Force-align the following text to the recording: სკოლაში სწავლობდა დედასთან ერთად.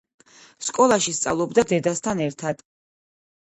სკოლაში 0.67 1.13
სწავლობდა 1.19 1.67
დედასთან 1.75 2.25
ერთად. 2.29 2.69